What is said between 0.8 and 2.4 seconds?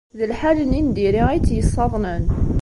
n diri ay t-yessaḍnen.